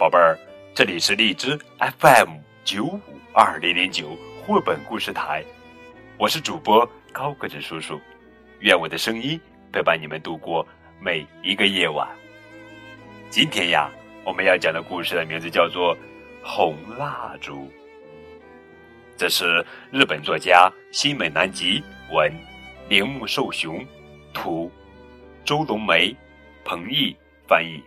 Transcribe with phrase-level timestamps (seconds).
[0.00, 0.34] 宝贝儿，
[0.74, 1.60] 这里是荔枝
[1.98, 3.00] FM 九五
[3.34, 5.44] 二零零九绘本故事台，
[6.16, 8.00] 我是主播高个子叔叔，
[8.60, 9.38] 愿我的声音
[9.70, 10.66] 陪伴你们度过
[10.98, 12.08] 每一个夜晚。
[13.28, 13.90] 今天呀，
[14.24, 15.94] 我们要讲的故事的名字叫做
[16.42, 17.56] 《红蜡烛》，
[19.18, 19.62] 这是
[19.92, 22.32] 日本作家新美南吉文，
[22.88, 23.86] 铃木寿雄
[24.32, 24.72] 图，
[25.44, 26.16] 周龙梅、
[26.64, 27.14] 彭毅
[27.46, 27.82] 翻译。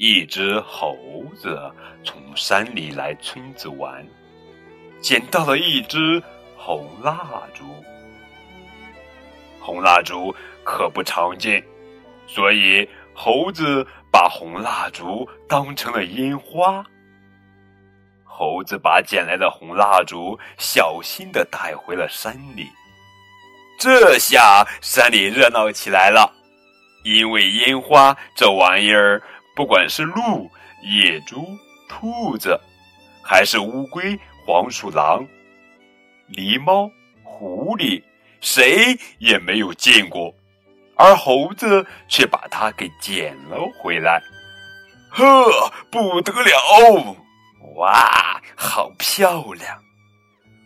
[0.00, 0.96] 一只猴
[1.36, 1.60] 子
[2.04, 4.06] 从山里来村子玩，
[5.00, 6.22] 捡到了一只
[6.56, 7.18] 红蜡
[7.52, 7.64] 烛。
[9.58, 11.60] 红蜡烛可不常见，
[12.28, 16.86] 所以猴子把红蜡烛当成了烟花。
[18.22, 22.68] 猴子把捡来的红蜡烛小心的带回了山里，
[23.80, 26.32] 这下山里热闹起来了，
[27.02, 29.20] 因为烟花这玩意儿。
[29.58, 30.48] 不管是鹿、
[30.82, 31.44] 野猪、
[31.88, 32.56] 兔子，
[33.20, 35.26] 还是乌龟、黄鼠狼、
[36.32, 36.88] 狸猫、
[37.24, 38.00] 狐狸，
[38.40, 40.32] 谁也没有见过，
[40.94, 44.22] 而猴子却把它给捡了回来。
[45.10, 47.16] 呵，不得了！
[47.74, 49.76] 哇，好漂亮！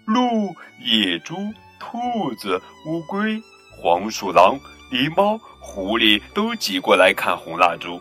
[0.05, 0.55] 鹿、
[0.85, 1.35] 野猪、
[1.81, 7.99] 兔子、乌龟、黄鼠狼、狸猫、狐狸都挤过来看红蜡烛。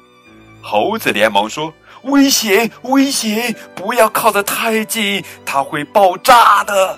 [0.61, 1.73] 猴子连忙说
[2.03, 3.55] ：“危险，危险！
[3.75, 6.97] 不要靠得太近，它会爆炸的。”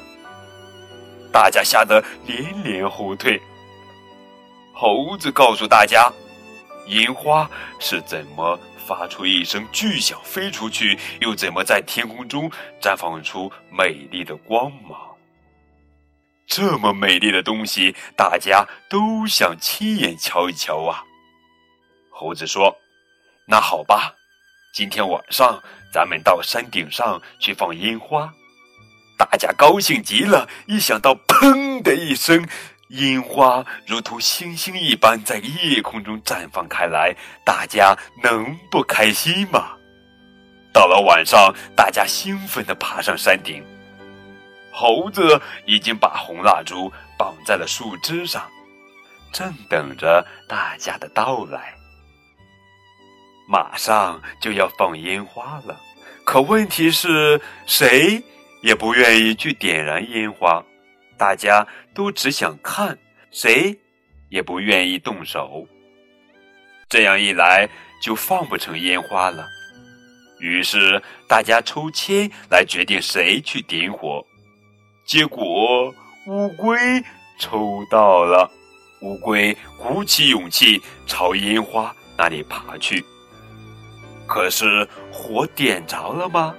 [1.31, 3.41] 大家吓得连连后退。
[4.73, 6.11] 猴子告诉大家
[6.87, 14.99] ：“烟花是怎么发出一声巨响飞出去，又怎么在天空中绽放出美丽的光芒？
[16.45, 21.03] 这么美丽的东西，大家都想亲眼瞧一瞧啊！”
[22.11, 22.75] 猴子说。
[23.45, 24.15] 那好吧，
[24.73, 25.61] 今天晚上
[25.91, 28.33] 咱们到山顶上去放烟花。
[29.17, 32.47] 大家高兴极了，一想到“砰”的一声，
[32.89, 37.15] 烟花如同星星一般在夜空中绽放开来，
[37.45, 39.77] 大家能不开心吗？
[40.73, 43.63] 到了晚上，大家兴奋地爬上山顶。
[44.71, 48.49] 猴子已经把红蜡烛绑在了树枝上，
[49.31, 51.75] 正等着大家的到来。
[53.53, 55.79] 马上就要放烟花了，
[56.25, 58.19] 可问题是谁
[58.63, 60.63] 也不愿意去点燃烟花，
[61.19, 62.97] 大家都只想看，
[63.29, 63.77] 谁
[64.29, 65.67] 也不愿意动手。
[66.89, 67.69] 这样一来，
[68.01, 69.45] 就放不成烟花了。
[70.39, 74.25] 于是大家抽签来决定谁去点火。
[75.05, 75.93] 结果
[76.25, 76.75] 乌龟
[77.37, 78.49] 抽到了，
[79.01, 83.05] 乌龟鼓起勇气朝烟花那里爬去。
[84.27, 86.55] 可是火点着了吗？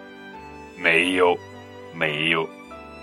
[0.78, 1.36] 没有，
[1.94, 2.48] 没有。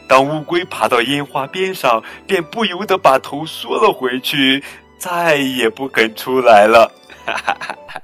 [0.08, 4.64] 当乌龟爬到烟花边上，便不由得把头缩了回去，
[4.98, 6.92] 再也不肯出来了。
[7.26, 8.02] 哈哈哈哈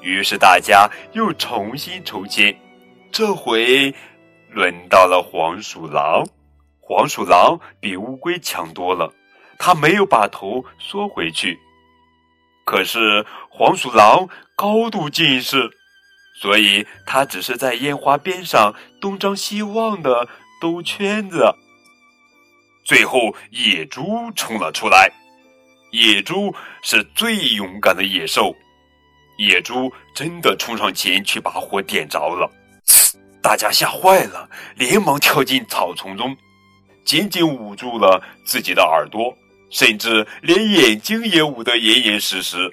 [0.00, 2.56] 于是大家又重新抽签，
[3.10, 3.94] 这回
[4.50, 6.24] 轮到了黄鼠狼。
[6.80, 9.12] 黄鼠狼比乌龟强多了，
[9.58, 11.58] 它没有把头缩回去。
[12.72, 15.70] 可是黄鼠狼高度近视，
[16.40, 20.26] 所以它只是在烟花边上东张西望的
[20.58, 21.54] 兜圈子。
[22.86, 25.12] 最后，野猪冲了出来。
[25.90, 28.56] 野猪是最勇敢的野兽，
[29.36, 32.50] 野猪真的冲上前去把火点着了。
[33.42, 36.34] 大家吓坏了，连忙跳进草丛中，
[37.04, 39.36] 紧紧捂住了自己的耳朵。
[39.72, 42.70] 甚至连眼睛也捂得严严实实。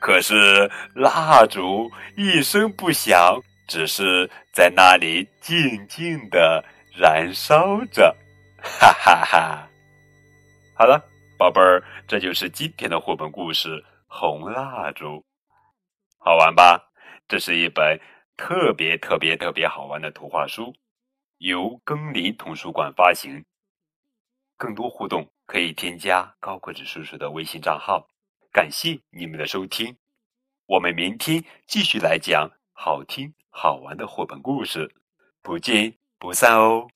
[0.00, 6.64] 可是蜡烛一声不响，只是在那里静静的
[6.96, 8.16] 燃烧着。
[8.60, 9.68] 哈哈哈！
[10.74, 11.04] 好了，
[11.36, 13.68] 宝贝儿，这就是今天的绘本故事
[14.06, 15.06] 《红蜡烛》，
[16.18, 16.80] 好玩吧？
[17.28, 18.00] 这是一本
[18.36, 20.74] 特别特别特别好玩的图画书，
[21.38, 23.44] 由耕林图书馆发行。
[24.58, 25.26] 更多互动。
[25.46, 28.06] 可以添加高个子叔叔的微信账号，
[28.52, 29.96] 感谢你们的收听，
[30.66, 34.94] 我们明天继续来讲好听好玩的绘本故事，
[35.40, 36.86] 不见不散哦。